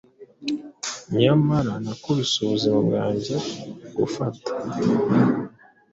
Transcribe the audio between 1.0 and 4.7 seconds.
Nyamara nakubise ubuzima bwanjye gufata